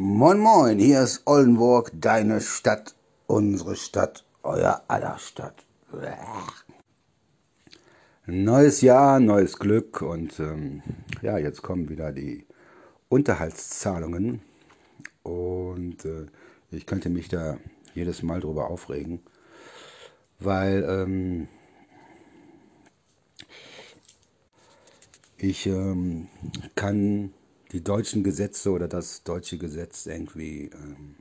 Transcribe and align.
Moin 0.00 0.38
Moin, 0.38 0.78
hier 0.78 1.02
ist 1.02 1.22
Oldenburg, 1.26 1.90
deine 1.92 2.40
Stadt, 2.40 2.94
unsere 3.26 3.74
Stadt, 3.74 4.24
euer 4.44 4.84
aller 4.86 5.18
Stadt. 5.18 5.66
Neues 8.24 8.80
Jahr, 8.80 9.18
neues 9.18 9.58
Glück 9.58 10.00
und 10.00 10.38
ähm, 10.38 10.84
ja, 11.20 11.36
jetzt 11.36 11.62
kommen 11.62 11.88
wieder 11.88 12.12
die 12.12 12.46
Unterhaltszahlungen 13.08 14.40
und 15.24 16.04
äh, 16.04 16.26
ich 16.70 16.86
könnte 16.86 17.10
mich 17.10 17.28
da 17.28 17.58
jedes 17.92 18.22
Mal 18.22 18.38
drüber 18.38 18.70
aufregen, 18.70 19.18
weil 20.38 20.86
ähm, 20.88 21.48
ich 25.38 25.66
ähm, 25.66 26.28
kann 26.76 27.34
die 27.72 27.82
deutschen 27.82 28.22
Gesetze 28.24 28.70
oder 28.70 28.88
das 28.88 29.22
deutsche 29.24 29.58
Gesetz 29.58 30.06
irgendwie 30.06 30.70
ähm, 30.72 31.16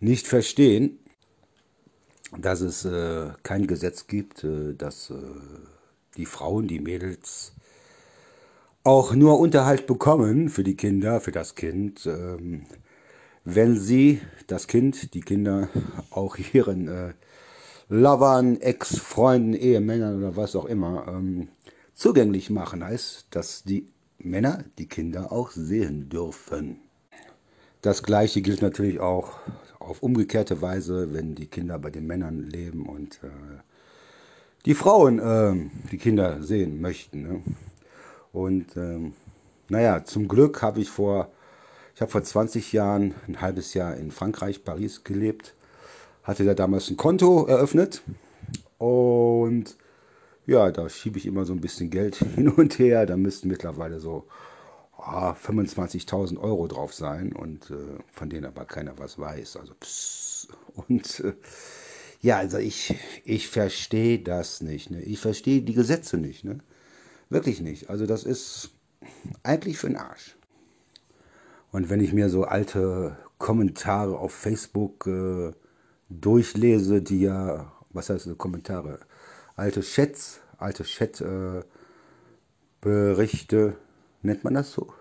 nicht 0.00 0.26
verstehen, 0.26 0.98
dass 2.38 2.60
es 2.60 2.84
äh, 2.84 3.30
kein 3.42 3.66
Gesetz 3.66 4.06
gibt, 4.06 4.44
äh, 4.44 4.74
dass 4.74 5.10
äh, 5.10 5.14
die 6.16 6.26
Frauen, 6.26 6.68
die 6.68 6.80
Mädels 6.80 7.52
auch 8.84 9.14
nur 9.14 9.38
Unterhalt 9.38 9.86
bekommen 9.86 10.48
für 10.48 10.64
die 10.64 10.76
Kinder, 10.76 11.20
für 11.20 11.32
das 11.32 11.54
Kind, 11.54 12.06
ähm, 12.06 12.66
wenn 13.44 13.76
sie, 13.76 14.20
das 14.46 14.66
Kind, 14.66 15.14
die 15.14 15.20
Kinder 15.20 15.68
auch 16.10 16.36
ihren 16.52 16.88
äh, 16.88 17.12
Lovern, 17.88 18.60
Ex-Freunden, 18.60 19.54
Ehemännern 19.54 20.18
oder 20.18 20.36
was 20.36 20.54
auch 20.54 20.66
immer 20.66 21.08
ähm, 21.08 21.48
zugänglich 21.94 22.48
machen, 22.48 22.84
heißt, 22.84 23.26
dass 23.30 23.64
die 23.64 23.88
Männer 24.22 24.64
die 24.78 24.86
Kinder 24.86 25.32
auch 25.32 25.50
sehen 25.50 26.08
dürfen. 26.08 26.80
Das 27.82 28.02
gleiche 28.02 28.42
gilt 28.42 28.62
natürlich 28.62 29.00
auch 29.00 29.32
auf 29.78 30.02
umgekehrte 30.02 30.60
Weise, 30.60 31.14
wenn 31.14 31.34
die 31.34 31.46
Kinder 31.46 31.78
bei 31.78 31.90
den 31.90 32.06
Männern 32.06 32.42
leben 32.42 32.86
und 32.86 33.20
äh, 33.24 33.60
die 34.66 34.74
Frauen 34.74 35.18
äh, 35.18 35.70
die 35.90 35.96
Kinder 35.96 36.42
sehen 36.42 36.80
möchten. 36.80 37.22
Ne? 37.22 37.42
Und 38.32 38.76
ähm, 38.76 39.14
naja, 39.68 40.04
zum 40.04 40.28
Glück 40.28 40.60
habe 40.60 40.80
ich 40.80 40.90
vor, 40.90 41.30
ich 41.94 42.02
habe 42.02 42.10
vor 42.10 42.22
20 42.22 42.72
Jahren 42.72 43.14
ein 43.26 43.40
halbes 43.40 43.72
Jahr 43.72 43.96
in 43.96 44.10
Frankreich, 44.10 44.62
Paris 44.62 45.02
gelebt, 45.02 45.54
hatte 46.22 46.44
da 46.44 46.54
damals 46.54 46.90
ein 46.90 46.98
Konto 46.98 47.46
eröffnet 47.46 48.02
und 48.76 49.76
ja, 50.46 50.70
da 50.70 50.88
schiebe 50.88 51.18
ich 51.18 51.26
immer 51.26 51.44
so 51.44 51.52
ein 51.52 51.60
bisschen 51.60 51.90
Geld 51.90 52.16
hin 52.36 52.48
und 52.48 52.78
her. 52.78 53.06
Da 53.06 53.16
müssten 53.16 53.48
mittlerweile 53.48 54.00
so 54.00 54.26
oh, 54.98 55.02
ah, 55.02 55.32
25.000 55.32 56.38
Euro 56.38 56.66
drauf 56.66 56.94
sein 56.94 57.32
und 57.32 57.70
äh, 57.70 57.98
von 58.10 58.30
denen 58.30 58.46
aber 58.46 58.64
keiner 58.64 58.98
was 58.98 59.18
weiß. 59.18 59.56
Also 59.56 59.74
pss. 59.74 60.48
Und 60.88 61.20
äh, 61.20 61.34
ja, 62.20 62.38
also 62.38 62.58
ich, 62.58 62.94
ich 63.24 63.48
verstehe 63.48 64.18
das 64.18 64.60
nicht. 64.60 64.90
Ne? 64.90 65.02
Ich 65.02 65.20
verstehe 65.20 65.62
die 65.62 65.74
Gesetze 65.74 66.18
nicht. 66.18 66.44
Ne? 66.44 66.58
Wirklich 67.30 67.60
nicht. 67.60 67.88
Also 67.88 68.06
das 68.06 68.24
ist 68.24 68.70
eigentlich 69.42 69.78
für 69.78 69.88
den 69.88 69.96
Arsch. 69.96 70.36
Und 71.72 71.88
wenn 71.88 72.00
ich 72.00 72.12
mir 72.12 72.28
so 72.28 72.44
alte 72.44 73.16
Kommentare 73.38 74.18
auf 74.18 74.32
Facebook 74.32 75.06
äh, 75.06 75.52
durchlese, 76.08 77.00
die 77.00 77.20
ja, 77.22 77.72
was 77.90 78.10
heißt 78.10 78.36
Kommentare? 78.36 79.00
Alte 79.60 79.82
Chats, 79.82 80.40
alte 80.56 80.84
Chat-Berichte, 80.84 83.56
äh, 83.56 83.72
nennt 84.22 84.42
man 84.42 84.54
das 84.54 84.72
so? 84.72 84.94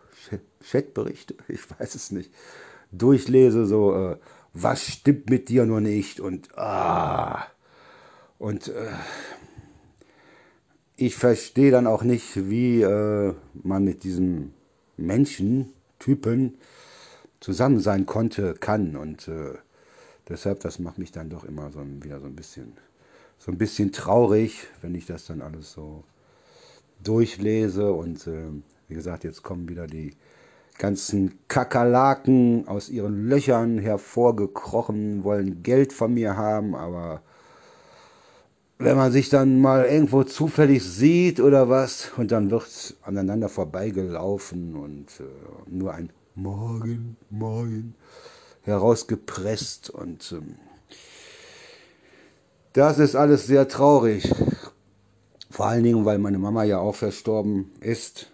Chat-Berichte? 0.61 1.35
Ich 1.47 1.61
weiß 1.71 1.95
es 1.95 2.11
nicht. 2.11 2.33
Durchlese 2.91 3.65
so, 3.65 3.95
äh, 3.95 4.17
was 4.53 4.85
stimmt 4.85 5.29
mit 5.29 5.47
dir 5.47 5.65
nur 5.65 5.79
nicht 5.79 6.19
und 6.19 6.57
ah. 6.57 7.47
Und 8.37 8.67
äh, 8.67 8.91
ich 10.97 11.15
verstehe 11.15 11.71
dann 11.71 11.87
auch 11.87 12.03
nicht, 12.03 12.49
wie 12.49 12.81
äh, 12.81 13.33
man 13.53 13.85
mit 13.85 14.03
diesem 14.03 14.51
Menschentypen 14.97 16.57
zusammen 17.39 17.79
sein 17.79 18.05
konnte, 18.05 18.55
kann. 18.55 18.97
Und 18.97 19.29
äh, 19.29 19.53
deshalb, 20.27 20.59
das 20.59 20.79
macht 20.79 20.97
mich 20.97 21.13
dann 21.13 21.29
doch 21.29 21.45
immer 21.45 21.71
so 21.71 21.79
wieder 22.01 22.19
so 22.19 22.25
ein 22.25 22.35
bisschen 22.35 22.73
so 23.39 23.51
ein 23.51 23.57
bisschen 23.57 23.91
traurig, 23.91 24.67
wenn 24.81 24.93
ich 24.93 25.05
das 25.05 25.25
dann 25.25 25.41
alles 25.41 25.71
so 25.71 26.03
durchlese. 27.03 27.91
Und 27.91 28.27
äh, 28.27 28.49
wie 28.87 28.93
gesagt, 28.93 29.23
jetzt 29.23 29.41
kommen 29.41 29.69
wieder 29.69 29.87
die 29.87 30.13
ganzen 30.77 31.39
Kakerlaken 31.47 32.67
aus 32.67 32.89
ihren 32.89 33.27
Löchern 33.27 33.79
hervorgekrochen, 33.79 35.23
wollen 35.23 35.63
Geld 35.63 35.93
von 35.93 36.13
mir 36.13 36.37
haben, 36.37 36.75
aber 36.75 37.21
wenn 38.77 38.95
man 38.95 39.11
sich 39.11 39.27
dann 39.27 39.59
mal 39.59 39.83
irgendwo 39.83 40.23
zufällig 40.23 40.83
sieht 40.83 41.41
oder 41.41 41.67
was 41.67 42.11
und 42.15 42.31
dann 42.31 42.49
wird 42.49 42.95
aneinander 43.01 43.49
vorbeigelaufen 43.49 44.73
und 44.75 45.07
äh, 45.19 45.23
nur 45.69 45.93
ein 45.93 46.11
Morgen, 46.35 47.17
Morgen 47.29 47.95
herausgepresst 48.63 49.89
und 49.89 50.31
ähm, 50.31 50.55
das 52.73 52.99
ist 52.99 53.15
alles 53.15 53.47
sehr 53.47 53.67
traurig. 53.67 54.31
Vor 55.49 55.65
allen 55.65 55.83
Dingen, 55.83 56.05
weil 56.05 56.19
meine 56.19 56.37
Mama 56.37 56.63
ja 56.63 56.79
auch 56.79 56.95
verstorben 56.95 57.71
ist, 57.79 58.31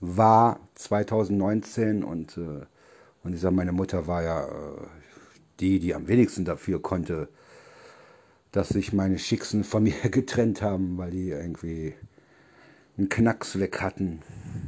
war 0.00 0.60
2019 0.74 2.02
und, 2.04 2.36
äh, 2.38 2.64
und 3.22 3.34
ich 3.34 3.40
sage, 3.40 3.54
meine 3.54 3.72
Mutter 3.72 4.06
war 4.06 4.22
ja 4.22 4.46
äh, 4.46 4.50
die, 5.60 5.78
die 5.78 5.94
am 5.94 6.08
wenigsten 6.08 6.44
dafür 6.44 6.80
konnte, 6.80 7.28
dass 8.52 8.70
sich 8.70 8.92
meine 8.92 9.18
Schicksen 9.18 9.64
von 9.64 9.82
mir 9.84 9.92
getrennt 10.10 10.62
haben, 10.62 10.96
weil 10.96 11.10
die 11.10 11.28
irgendwie 11.28 11.94
einen 12.96 13.08
Knacks 13.08 13.58
weg 13.58 13.80
hatten, 13.82 14.22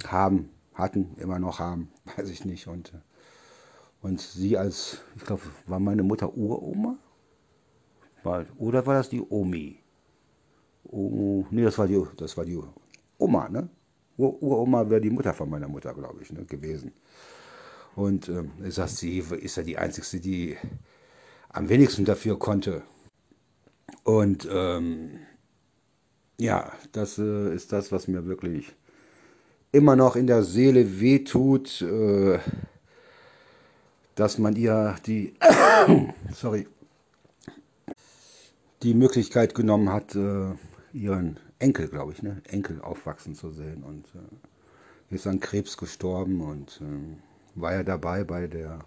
haben, 0.07 0.51
hatten, 0.75 1.17
immer 1.19 1.39
noch 1.39 1.59
haben, 1.59 1.91
weiß 2.17 2.29
ich 2.29 2.45
nicht. 2.45 2.67
Und, 2.67 2.93
und 4.03 4.21
sie 4.21 4.59
als, 4.59 4.99
ich 5.17 5.25
glaube, 5.25 5.43
war 5.67 5.81
meine 5.81 6.03
Mutter 6.03 6.37
Uroma 6.37 6.99
war, 8.23 8.47
oder 8.59 8.85
war 8.87 8.95
das 8.95 9.09
die 9.09 9.21
Omi? 9.21 9.79
Oh, 10.85 11.45
nee, 11.51 11.63
das 11.63 11.79
war 11.79 11.87
die, 11.87 12.03
das 12.17 12.37
war 12.37 12.45
die 12.45 12.59
Oma, 13.19 13.49
ne? 13.49 13.69
Ur 14.17 14.43
Uroma 14.43 14.89
wäre 14.91 15.01
die 15.01 15.11
Mutter 15.11 15.33
von 15.33 15.49
meiner 15.49 15.69
Mutter, 15.69 15.95
glaube 15.95 16.23
ich, 16.23 16.31
ne, 16.33 16.45
gewesen. 16.45 16.93
Und 17.97 18.29
ähm, 18.29 18.53
ich 18.63 18.75
sie 18.75 19.19
ist 19.19 19.57
ja 19.57 19.63
die 19.63 19.79
Einzige, 19.79 20.21
die 20.21 20.57
am 21.49 21.69
wenigsten 21.69 22.05
dafür 22.05 22.39
konnte. 22.39 22.83
Und 24.05 24.49
ähm, 24.51 25.21
ja, 26.39 26.73
das 26.93 27.19
äh, 27.19 27.55
ist 27.55 27.73
das, 27.73 27.93
was 27.93 28.09
mir 28.09 28.27
wirklich 28.27 28.75
immer 29.73 29.97
noch 29.97 30.17
in 30.17 30.27
der 30.27 30.43
Seele 30.43 31.01
wehtut, 31.01 31.83
äh, 31.83 32.39
dass 34.15 34.39
man 34.39 34.57
ihr 34.57 34.97
die, 35.07 35.35
sorry, 36.33 36.67
die 38.83 38.95
Möglichkeit 38.95 39.55
genommen 39.55 39.91
hat, 39.91 40.15
äh, 40.15 40.55
ihren 40.93 41.39
Enkel, 41.59 41.89
glaube 41.89 42.13
ich, 42.13 42.23
ne, 42.23 42.43
Enkel 42.49 42.81
aufwachsen 42.81 43.35
zu 43.35 43.51
sehen. 43.51 43.83
Und 43.83 44.07
äh, 44.15 45.15
ist 45.15 45.27
an 45.27 45.41
Krebs 45.41 45.77
gestorben 45.77 46.41
und 46.41 46.81
äh, 46.81 47.61
war 47.61 47.75
ja 47.75 47.83
dabei 47.83 48.25
bei 48.25 48.47
der, 48.47 48.85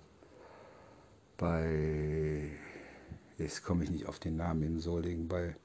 bei, 1.37 2.49
jetzt 3.37 3.63
komme 3.63 3.83
ich 3.83 3.91
nicht 3.91 4.07
auf 4.07 4.19
den 4.19 4.37
Namen 4.37 4.63
in 4.63 4.79
Solingen, 4.79 5.27
bei 5.27 5.55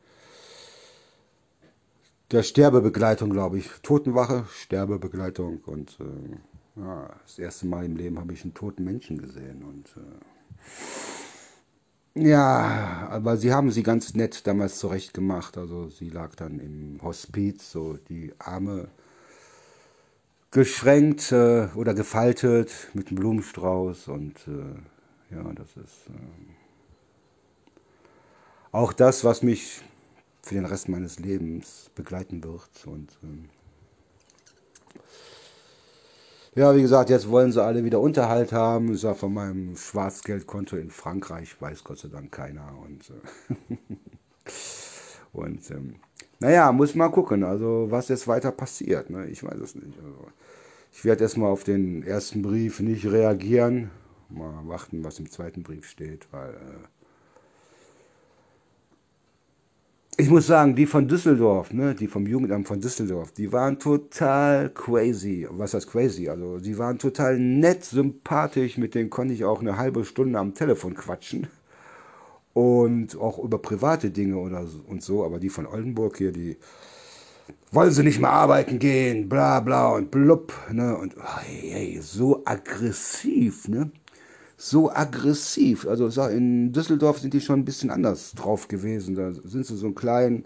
der 2.31 2.43
Sterbebegleitung, 2.43 3.31
glaube 3.31 3.59
ich. 3.59 3.71
Totenwache, 3.83 4.45
Sterbebegleitung 4.53 5.61
und 5.65 5.97
äh, 6.01 6.81
ja, 6.81 7.09
das 7.23 7.39
erste 7.39 7.67
Mal 7.67 7.85
im 7.85 7.97
Leben 7.97 8.19
habe 8.19 8.33
ich 8.33 8.43
einen 8.43 8.55
toten 8.55 8.85
Menschen 8.85 9.19
gesehen 9.19 9.63
und 9.63 9.87
äh, 9.97 11.08
ja, 12.21 13.09
aber 13.11 13.37
sie 13.37 13.53
haben 13.53 13.71
sie 13.71 13.83
ganz 13.83 14.15
nett 14.15 14.47
damals 14.47 14.79
zurecht 14.79 15.15
gemacht. 15.15 15.57
Also 15.57 15.89
sie 15.89 16.11
lag 16.11 16.35
dann 16.35 16.59
im 16.59 17.01
Hospiz, 17.03 17.71
so 17.71 17.97
die 18.09 18.33
Arme 18.39 18.89
geschränkt 20.51 21.33
äh, 21.33 21.69
oder 21.75 21.95
gefaltet 21.95 22.73
mit 22.95 23.09
einem 23.09 23.17
Blumenstrauß 23.17 24.09
und 24.09 24.37
äh, 24.49 25.35
ja, 25.35 25.43
das 25.53 25.69
ist 25.77 26.09
äh, 26.09 26.13
auch 28.73 28.93
das, 28.93 29.25
was 29.25 29.43
mich 29.43 29.83
für 30.43 30.55
den 30.55 30.65
Rest 30.65 30.89
meines 30.89 31.19
Lebens 31.19 31.91
begleiten 31.95 32.43
wird 32.43 32.87
und 32.87 33.11
ähm, 33.23 33.51
ja, 36.59 36.75
wie 36.75 36.83
gesagt, 36.83 37.09
jetzt 37.09 37.31
wollen 37.31 37.53
sie 37.53 37.63
alle 37.63 37.85
wieder 37.85 38.01
Unterhalt 38.01 38.53
haben. 38.53 38.93
Ist 38.93 39.05
ja 39.05 39.15
von 39.15 39.33
meinem 39.33 39.77
Schwarzgeldkonto 39.77 40.77
in 40.77 40.91
Frankreich, 40.91 41.61
weiß 41.61 41.85
Gott 41.85 41.99
sei 41.99 42.09
Dank 42.09 42.33
keiner. 42.33 42.75
Und, 42.85 43.11
äh, 43.11 43.77
und 45.33 45.71
ähm, 45.71 45.95
naja, 46.41 46.73
muss 46.73 46.97
mal 46.97 47.11
gucken, 47.11 47.45
also 47.45 47.87
was 47.91 48.09
jetzt 48.09 48.27
weiter 48.27 48.51
passiert. 48.51 49.09
Ne? 49.09 49.27
Ich 49.27 49.45
weiß 49.45 49.61
es 49.61 49.77
nicht. 49.77 49.97
Also, 49.99 50.33
Ich 50.93 51.05
werde 51.05 51.23
erstmal 51.23 51.53
auf 51.53 51.63
den 51.63 52.03
ersten 52.03 52.43
Brief 52.43 52.81
nicht 52.81 53.07
reagieren. 53.07 53.91
Mal 54.29 54.67
warten, 54.67 55.05
was 55.05 55.21
im 55.21 55.31
zweiten 55.31 55.63
Brief 55.63 55.87
steht, 55.89 56.27
weil 56.33 56.55
äh 56.55 56.98
ich 60.21 60.31
muss 60.31 60.49
sagen, 60.49 60.75
die 60.75 60.87
von 60.87 61.07
Düsseldorf, 61.07 61.73
ne, 61.73 61.95
die 61.95 62.09
vom 62.09 62.27
Jugendamt 62.27 62.67
von 62.67 62.81
Düsseldorf, 62.81 63.31
die 63.31 63.53
waren 63.53 63.79
total 63.79 64.69
crazy. 64.71 65.47
Was 65.49 65.75
heißt 65.75 65.89
crazy? 65.89 66.29
Also, 66.29 66.59
die 66.59 66.77
waren 66.77 66.99
total 66.99 67.39
nett, 67.39 67.85
sympathisch, 67.85 68.79
mit 68.79 68.97
denen 68.97 69.11
konnte 69.11 69.33
ich 69.33 69.45
auch 69.45 69.61
eine 69.61 69.77
halbe 69.77 70.05
Stunde 70.05 70.41
am 70.41 70.55
Telefon 70.55 70.95
quatschen. 70.95 71.47
Und 72.53 73.17
auch 73.17 73.39
über 73.39 73.59
private 73.59 74.11
Dinge 74.11 74.39
oder 74.39 74.67
so, 74.67 74.81
und 74.89 75.05
so, 75.05 75.25
aber 75.25 75.39
die 75.39 75.51
von 75.51 75.67
Oldenburg 75.67 76.19
hier, 76.19 76.33
die 76.33 76.57
wollen 77.71 77.93
sie 77.93 78.03
nicht 78.03 78.21
mehr 78.21 78.33
arbeiten 78.33 78.81
gehen, 78.81 79.29
bla 79.29 79.61
bla 79.61 79.91
und 79.91 80.11
blub, 80.11 80.53
ne? 80.73 80.97
Und 80.97 81.17
oh, 81.17 81.41
hey, 81.45 82.01
so 82.03 82.43
aggressiv, 82.45 83.69
ne? 83.69 83.93
So 84.61 84.91
aggressiv. 84.91 85.87
Also 85.87 86.09
in 86.27 86.73
Düsseldorf 86.73 87.21
sind 87.21 87.33
die 87.33 87.41
schon 87.41 87.61
ein 87.61 87.65
bisschen 87.65 87.91
anders 87.91 88.33
drauf 88.33 88.67
gewesen. 88.67 89.15
Da 89.15 89.33
sind 89.33 89.65
sie 89.65 89.77
so 89.77 89.87
ein 89.87 89.95
klein 89.95 90.45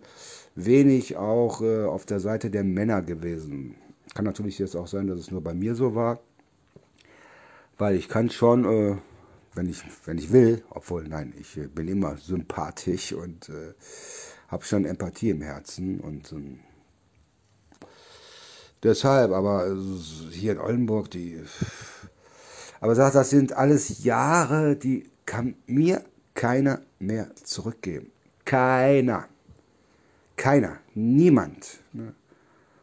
wenig 0.55 1.17
auch 1.17 1.63
äh, 1.63 1.85
auf 1.85 2.05
der 2.05 2.21
Seite 2.21 2.51
der 2.51 2.63
Männer 2.63 3.01
gewesen. 3.01 3.75
Kann 4.15 4.27
natürlich 4.27 4.59
jetzt 4.59 4.77
auch 4.77 4.87
sein, 4.87 5.07
dass 5.07 5.19
es 5.19 5.31
nur 5.31 5.41
bei 5.41 5.55
mir 5.55 5.75
so 5.75 5.95
war. 5.95 6.21
Weil 7.79 7.97
ich 7.97 8.11
kann 8.11 8.29
schon, 8.29 8.67
äh, 8.67 8.97
wenn, 9.55 9.67
ich, 9.71 9.83
wenn 10.05 10.19
ich 10.19 10.31
will, 10.31 10.63
obwohl, 10.69 11.09
nein, 11.09 11.33
ich 11.41 11.57
äh, 11.57 11.69
bin 11.69 11.89
immer 11.89 12.19
sympathisch 12.19 13.15
und 13.15 13.49
äh, 13.49 13.73
habe 14.49 14.67
schon 14.67 14.85
Empathie 14.85 15.31
im 15.31 15.41
Herzen 15.41 16.01
und 16.01 16.33
ähm, 16.33 16.61
Deshalb, 18.83 19.31
aber 19.31 19.77
hier 20.33 20.53
in 20.53 20.59
Oldenburg, 20.59 21.09
die. 21.09 21.41
Aber 22.83 22.97
sagt, 22.97 23.15
das 23.15 23.31
sind 23.31 23.53
alles 23.53 24.03
Jahre, 24.03 24.75
die 24.75 25.05
kann 25.25 25.55
mir 25.69 26.03
keiner 26.35 26.81
mehr 26.99 27.31
zurückgeben. 27.45 28.11
Keiner. 28.45 29.29
Keiner. 30.37 30.79
Niemand. 30.93 31.79
Ne? 31.93 32.13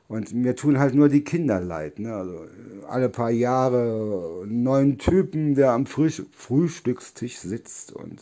Und 0.07 0.33
mir 0.33 0.55
tun 0.55 0.79
halt 0.79 0.95
nur 0.95 1.09
die 1.09 1.25
Kinder 1.25 1.59
leid. 1.59 1.99
Ne? 1.99 2.13
Also 2.13 2.45
alle 2.87 3.09
paar 3.09 3.29
Jahre 3.29 4.45
neuen 4.47 4.99
Typen, 4.99 5.55
der 5.55 5.71
am 5.71 5.85
Früh 5.85 6.09
Frühstückstisch 6.09 7.37
sitzt. 7.39 7.91
Und 7.91 8.21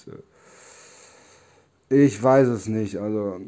äh, 1.92 2.06
ich 2.06 2.22
weiß 2.24 2.48
es 2.48 2.68
nicht. 2.68 2.98
Also 2.98 3.40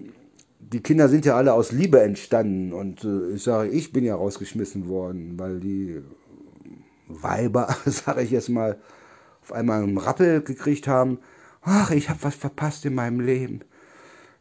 die 0.60 0.82
Kinder 0.82 1.10
sind 1.10 1.26
ja 1.26 1.36
alle 1.36 1.54
aus 1.54 1.72
Liebe 1.72 2.00
entstanden 2.00 2.74
und 2.74 3.04
äh, 3.04 3.32
ich 3.34 3.42
sage, 3.42 3.70
ich 3.72 3.92
bin 3.92 4.06
ja 4.06 4.14
rausgeschmissen 4.14 4.88
worden, 4.88 5.34
weil 5.38 5.60
die 5.60 6.04
Weiber, 7.10 7.76
sage 7.86 8.22
ich 8.22 8.32
jetzt 8.32 8.50
mal, 8.50 8.80
auf 9.42 9.52
einmal 9.52 9.84
einen 9.84 9.98
Rappel 9.98 10.42
gekriegt 10.42 10.88
haben. 10.88 11.20
Ach, 11.62 11.92
ich 11.92 12.10
habe 12.10 12.24
was 12.24 12.36
verpasst 12.36 12.86
in 12.86 12.96
meinem 12.96 13.20
Leben. 13.20 13.62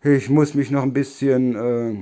Ich 0.04 0.30
muss 0.30 0.54
mich 0.54 0.70
noch 0.70 0.82
ein 0.82 0.92
bisschen 0.92 1.56
äh, 1.56 1.96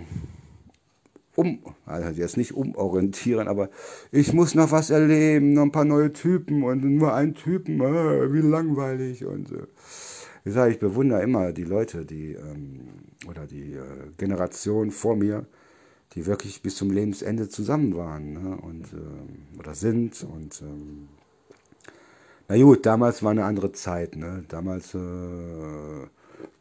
um, 1.37 1.59
also 1.85 2.21
jetzt 2.21 2.37
nicht 2.37 2.55
umorientieren, 2.55 3.49
aber 3.49 3.71
ich 4.11 4.33
muss 4.33 4.55
noch 4.55 4.73
was 4.73 4.91
erleben, 4.91 5.53
noch 5.53 5.63
ein 5.63 5.73
paar 5.73 5.85
neue 5.85 6.13
Typen 6.13 6.63
und 6.63 6.83
nur 6.85 7.15
ein 7.15 7.35
Typen, 7.35 7.81
äh, 7.81 8.33
wie 8.33 8.41
langweilig 8.41 9.25
und 9.25 9.53
äh, 9.53 9.67
ich 10.45 10.53
sage, 10.53 10.73
ich 10.73 10.79
bewundere 10.79 11.23
immer 11.23 11.53
die 11.53 11.65
Leute, 11.65 12.05
die 12.05 12.33
ähm, 12.35 12.81
oder 13.29 13.47
die 13.47 13.73
äh, 13.73 13.83
Generation 14.17 14.91
vor 14.91 15.17
mir, 15.17 15.47
die 16.15 16.27
wirklich 16.27 16.63
bis 16.63 16.77
zum 16.77 16.91
Lebensende 16.91 17.49
zusammen 17.49 17.97
waren 17.97 18.33
ne? 18.33 18.57
und 18.57 18.85
äh, 18.93 19.59
oder 19.59 19.75
sind 19.75 20.23
und 20.23 20.63
ähm, 20.63 21.09
na 22.49 22.57
gut, 22.63 22.87
damals 22.87 23.25
war 23.25 23.33
eine 23.33 23.45
andere 23.45 23.73
Zeit. 23.73 24.15
Ne? 24.15 24.45
Damals 24.49 24.95
äh, 24.95 26.07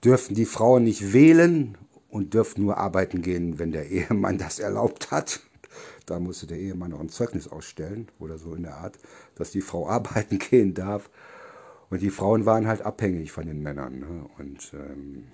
dürften 0.03 0.33
die 0.33 0.45
Frauen 0.45 0.83
nicht 0.83 1.13
wählen 1.13 1.77
und 2.09 2.33
dürften 2.33 2.63
nur 2.63 2.77
arbeiten 2.77 3.21
gehen, 3.21 3.59
wenn 3.59 3.71
der 3.71 3.89
Ehemann 3.89 4.38
das 4.39 4.59
erlaubt 4.59 5.12
hat. 5.12 5.42
Da 6.07 6.19
musste 6.19 6.48
der 6.48 6.59
Ehemann 6.59 6.91
noch 6.91 7.00
ein 7.00 7.09
Zeugnis 7.09 7.48
ausstellen 7.48 8.07
oder 8.19 8.38
so 8.38 8.56
in 8.56 8.63
der 8.63 8.77
Art, 8.77 8.98
dass 9.36 9.51
die 9.51 9.62
Frau 9.62 9.88
arbeiten 9.89 10.39
gehen 10.39 10.74
darf. 10.74 11.09
Und 11.91 12.01
die 12.01 12.09
Frauen 12.09 12.48
waren 12.48 12.68
halt 12.68 12.81
abhängig 12.81 13.31
von 13.31 13.45
den 13.45 13.62
Männern. 13.62 14.00
Ne? 14.00 14.25
Und 14.39 14.74
ähm, 14.74 15.27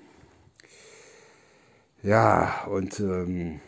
ja, 2.04 2.66
und 2.66 3.00
ähm, 3.00 3.62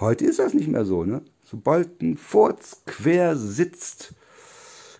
heute 0.00 0.24
ist 0.24 0.38
das 0.38 0.54
nicht 0.54 0.68
mehr 0.68 0.84
so. 0.84 1.04
Ne? 1.04 1.22
Sobald 1.42 2.02
ein 2.02 2.16
Furz 2.16 2.82
quer 2.86 3.36
sitzt, 3.36 4.14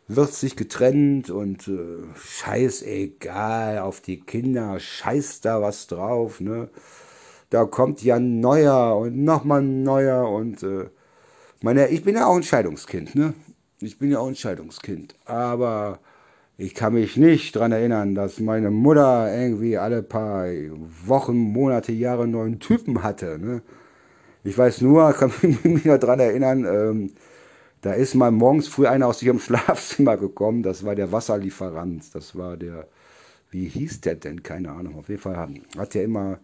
wird 0.08 0.32
sich 0.32 0.56
getrennt 0.56 1.30
und 1.30 1.68
äh, 1.68 2.02
scheißegal 2.16 3.78
auf 3.78 4.00
die 4.00 4.20
Kinder, 4.20 4.80
scheiß 4.80 5.42
da 5.42 5.60
was 5.60 5.86
drauf. 5.86 6.40
Ne? 6.40 6.70
Da 7.50 7.64
kommt 7.64 8.02
ja 8.02 8.16
ein 8.16 8.40
neuer 8.40 8.96
und 8.96 9.22
nochmal 9.24 9.60
ein 9.60 9.82
neuer 9.82 10.28
und 10.30 10.62
äh, 10.62 10.88
meine, 11.62 11.88
ich 11.88 12.04
bin 12.04 12.14
ja 12.14 12.26
auch 12.26 12.36
ein 12.36 12.42
Scheidungskind, 12.42 13.14
ne? 13.14 13.34
Ich 13.80 13.98
bin 13.98 14.10
ja 14.10 14.18
auch 14.20 14.28
ein 14.28 14.36
Scheidungskind. 14.36 15.14
Aber 15.24 15.98
ich 16.56 16.74
kann 16.74 16.94
mich 16.94 17.16
nicht 17.16 17.54
daran 17.56 17.72
erinnern, 17.72 18.14
dass 18.14 18.40
meine 18.40 18.70
Mutter 18.70 19.32
irgendwie 19.32 19.76
alle 19.76 20.02
paar 20.02 20.46
Wochen, 21.06 21.36
Monate, 21.36 21.92
Jahre 21.92 22.26
neuen 22.26 22.60
Typen 22.60 23.02
hatte. 23.02 23.38
Ne? 23.38 23.62
Ich 24.48 24.56
weiß 24.56 24.80
nur, 24.80 25.12
kann 25.18 25.30
mich 25.62 25.84
noch 25.84 25.98
daran 25.98 26.20
erinnern, 26.20 26.64
ähm, 26.64 27.12
da 27.82 27.92
ist 27.92 28.14
mal 28.14 28.30
morgens 28.30 28.66
früh 28.66 28.86
einer 28.86 29.06
aus 29.06 29.22
ihrem 29.22 29.38
Schlafzimmer 29.46 30.16
gekommen. 30.16 30.62
Das 30.62 30.84
war 30.84 30.94
der 30.94 31.12
Wasserlieferant. 31.12 32.14
Das 32.14 32.34
war 32.34 32.56
der, 32.56 32.88
wie 33.50 33.68
hieß 33.68 34.00
der 34.00 34.14
denn? 34.14 34.42
Keine 34.42 34.72
Ahnung. 34.72 34.96
Auf 34.96 35.10
jeden 35.10 35.20
Fall 35.20 35.36
hat 35.76 35.94
er 35.94 36.02
immer 36.02 36.38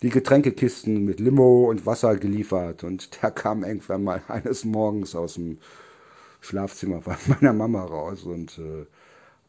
die 0.00 0.08
Getränkekisten 0.08 1.04
mit 1.04 1.20
Limo 1.20 1.68
und 1.68 1.84
Wasser 1.84 2.16
geliefert. 2.16 2.82
Und 2.82 3.22
der 3.22 3.30
kam 3.30 3.62
irgendwann 3.62 4.04
mal 4.04 4.22
eines 4.28 4.64
Morgens 4.64 5.14
aus 5.14 5.34
dem 5.34 5.58
Schlafzimmer 6.40 7.02
von 7.02 7.16
meiner 7.26 7.52
Mama 7.52 7.84
raus 7.84 8.22
und 8.22 8.58
äh, 8.58 8.86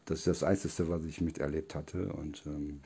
das 0.04 0.18
ist 0.18 0.26
das 0.26 0.42
Einzige, 0.44 0.90
was 0.90 1.06
ich 1.06 1.22
miterlebt 1.22 1.74
hatte. 1.74 2.12
Und 2.12 2.42
ähm, 2.44 2.80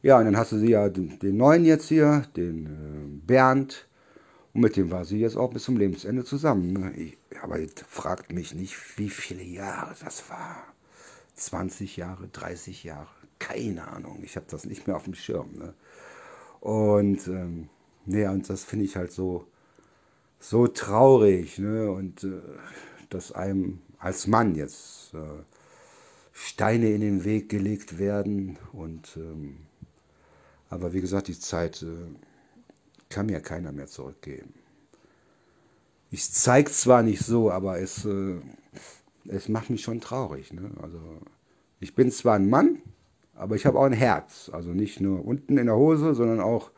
ja, 0.00 0.18
und 0.18 0.24
dann 0.24 0.38
hast 0.38 0.52
du 0.52 0.58
sie 0.58 0.70
ja 0.70 0.88
den, 0.88 1.18
den 1.18 1.36
neuen 1.36 1.66
jetzt 1.66 1.88
hier, 1.88 2.22
den 2.34 2.66
äh, 2.66 3.26
Bernd. 3.26 3.86
Und 4.54 4.60
mit 4.60 4.76
dem 4.76 4.90
war 4.92 5.04
sie 5.04 5.18
jetzt 5.18 5.36
auch 5.36 5.50
bis 5.50 5.64
zum 5.64 5.76
Lebensende 5.76 6.24
zusammen. 6.24 6.72
Ne? 6.72 6.92
Ich, 6.96 7.18
aber 7.42 7.58
fragt 7.88 8.32
mich 8.32 8.54
nicht, 8.54 8.76
wie 8.98 9.10
viele 9.10 9.42
Jahre 9.42 9.94
das 10.02 10.30
war. 10.30 10.64
20 11.34 11.96
Jahre, 11.96 12.28
30 12.28 12.84
Jahre, 12.84 13.08
keine 13.40 13.88
Ahnung. 13.88 14.20
Ich 14.22 14.36
habe 14.36 14.46
das 14.48 14.64
nicht 14.64 14.86
mehr 14.86 14.96
auf 14.96 15.04
dem 15.04 15.14
Schirm. 15.14 15.50
Ne? 15.58 15.74
Und 16.60 17.26
ähm, 17.26 17.68
nee, 18.06 18.26
und 18.28 18.48
das 18.48 18.62
finde 18.62 18.84
ich 18.84 18.94
halt 18.94 19.10
so, 19.10 19.46
so 20.38 20.68
traurig. 20.68 21.58
Ne? 21.58 21.90
Und 21.90 22.22
äh, 22.22 22.40
dass 23.10 23.32
einem 23.32 23.80
als 23.98 24.28
Mann 24.28 24.54
jetzt 24.54 25.14
äh, 25.14 25.42
Steine 26.32 26.90
in 26.90 27.00
den 27.00 27.24
Weg 27.24 27.48
gelegt 27.48 27.98
werden. 27.98 28.56
Und, 28.72 29.16
ähm, 29.16 29.56
aber 30.70 30.92
wie 30.92 31.00
gesagt, 31.00 31.26
die 31.26 31.38
Zeit 31.38 31.82
äh, 31.82 31.86
kann 33.14 33.26
mir 33.26 33.40
keiner 33.40 33.70
mehr 33.70 33.86
zurückgeben. 33.86 34.52
Ich 36.10 36.32
zeige 36.32 36.68
zwar 36.72 37.04
nicht 37.04 37.24
so, 37.24 37.48
aber 37.48 37.78
es, 37.78 38.04
äh, 38.04 38.40
es 39.28 39.48
macht 39.48 39.70
mich 39.70 39.82
schon 39.82 40.00
traurig. 40.00 40.52
Ne? 40.52 40.72
Also 40.82 40.98
ich 41.78 41.94
bin 41.94 42.10
zwar 42.10 42.34
ein 42.34 42.50
Mann, 42.50 42.82
aber 43.34 43.54
ich 43.54 43.66
habe 43.66 43.78
auch 43.78 43.84
ein 43.84 43.92
Herz. 43.92 44.50
Also 44.52 44.70
nicht 44.70 45.00
nur 45.00 45.24
unten 45.24 45.58
in 45.58 45.66
der 45.66 45.76
Hose, 45.76 46.14
sondern 46.14 46.40
auch 46.40 46.72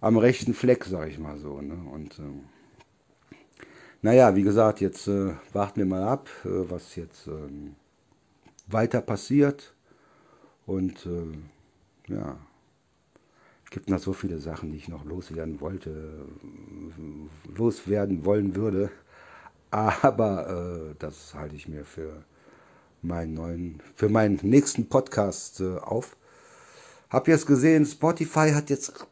am 0.00 0.16
rechten 0.16 0.52
Fleck, 0.52 0.84
sage 0.84 1.10
ich 1.10 1.18
mal 1.20 1.38
so. 1.38 1.60
Ne? 1.60 1.78
Und 1.92 2.18
äh, 2.18 3.62
naja, 4.02 4.34
wie 4.34 4.42
gesagt, 4.42 4.80
jetzt 4.80 5.06
äh, 5.06 5.32
warten 5.52 5.78
wir 5.78 5.86
mal 5.86 6.02
ab, 6.02 6.28
äh, 6.44 6.48
was 6.68 6.96
jetzt 6.96 7.28
ähm, 7.28 7.76
weiter 8.66 9.00
passiert. 9.00 9.74
Und 10.66 11.06
äh, 11.06 12.12
ja, 12.12 12.36
gibt 13.70 13.90
noch 13.90 13.98
so 13.98 14.12
viele 14.12 14.38
Sachen, 14.38 14.72
die 14.72 14.78
ich 14.78 14.88
noch 14.88 15.04
loswerden 15.04 15.60
wollte, 15.60 16.26
loswerden 17.54 18.24
wollen 18.24 18.54
würde. 18.56 18.90
Aber 19.70 20.90
äh, 20.90 20.94
das 20.98 21.34
halte 21.34 21.56
ich 21.56 21.68
mir 21.68 21.84
für 21.84 22.24
meinen 23.02 23.34
neuen, 23.34 23.82
für 23.94 24.08
meinen 24.08 24.38
nächsten 24.42 24.88
Podcast 24.88 25.60
äh, 25.60 25.76
auf. 25.78 26.16
Hab 27.10 27.28
jetzt 27.28 27.46
gesehen, 27.46 27.84
Spotify 27.84 28.52
hat 28.52 28.70
jetzt 28.70 29.06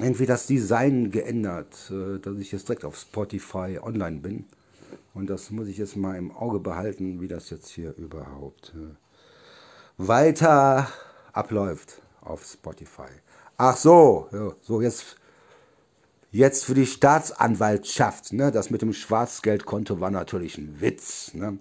irgendwie 0.00 0.26
das 0.26 0.46
Design 0.46 1.10
geändert, 1.10 1.90
äh, 1.90 2.18
dass 2.18 2.36
ich 2.38 2.52
jetzt 2.52 2.68
direkt 2.68 2.84
auf 2.84 2.96
Spotify 2.96 3.78
online 3.82 4.20
bin. 4.20 4.44
Und 5.14 5.28
das 5.28 5.50
muss 5.50 5.68
ich 5.68 5.78
jetzt 5.78 5.96
mal 5.96 6.16
im 6.16 6.30
Auge 6.30 6.58
behalten, 6.58 7.20
wie 7.20 7.28
das 7.28 7.50
jetzt 7.50 7.68
hier 7.68 7.94
überhaupt 7.96 8.74
äh, 8.76 8.94
weiter 9.98 10.88
abläuft 11.32 12.00
auf 12.20 12.44
Spotify. 12.44 13.10
Ach 13.56 13.76
so, 13.76 14.28
so 14.62 14.80
jetzt, 14.80 15.16
Jetzt 16.34 16.64
für 16.64 16.72
die 16.72 16.86
Staatsanwaltschaft. 16.86 18.32
Ne? 18.32 18.50
Das 18.50 18.70
mit 18.70 18.80
dem 18.80 18.94
Schwarzgeldkonto 18.94 20.00
war 20.00 20.10
natürlich 20.10 20.56
ein 20.56 20.80
Witz. 20.80 21.34
Ne? 21.34 21.58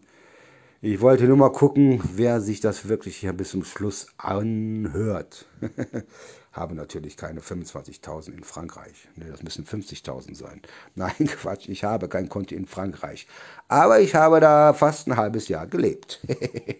Ich 0.82 1.02
wollte 1.02 1.26
nur 1.26 1.36
mal 1.36 1.52
gucken, 1.52 2.02
wer 2.16 2.40
sich 2.40 2.62
das 2.62 2.88
wirklich 2.88 3.18
hier 3.18 3.34
bis 3.34 3.50
zum 3.50 3.66
Schluss 3.66 4.08
anhört. 4.18 5.46
Habe 6.54 6.74
natürlich 6.74 7.18
keine 7.18 7.42
25.000 7.42 8.32
in 8.32 8.46
Frankreich. 8.46 9.10
Ne, 9.16 9.26
das 9.30 9.44
müssen 9.44 9.66
50.000 9.66 10.36
sein. 10.36 10.62
Nein, 10.96 11.28
Quatsch, 11.28 11.68
ich 11.68 11.84
habe 11.84 12.08
kein 12.08 12.30
Konto 12.30 12.56
in 12.56 12.66
Frankreich. 12.66 13.28
Aber 13.68 14.00
ich 14.00 14.16
habe 14.16 14.40
da 14.40 14.74
fast 14.74 15.08
ein 15.08 15.18
halbes 15.18 15.50
Jahr 15.50 15.68
gelebt. 15.68 16.22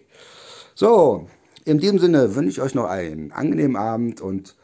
so, 0.74 1.28
in 1.66 1.78
diesem 1.78 1.98
Sinne 1.98 2.34
wünsche 2.34 2.50
ich 2.50 2.60
euch 2.62 2.74
noch 2.74 2.86
einen 2.86 3.32
angenehmen 3.32 3.76
Abend 3.76 4.22
und 4.22 4.56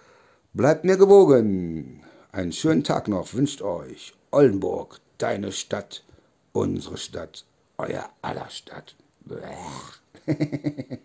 bleibt 0.58 0.84
mir 0.84 0.96
gewogen. 0.96 2.02
Einen 2.32 2.52
schönen 2.52 2.82
Tag 2.82 3.06
noch 3.06 3.32
wünscht 3.32 3.62
euch 3.62 4.14
Oldenburg, 4.32 5.00
deine 5.16 5.52
Stadt, 5.52 6.04
unsere 6.52 6.98
Stadt, 6.98 7.44
euer 7.78 8.10
aller 8.22 8.50
Stadt. 8.50 8.96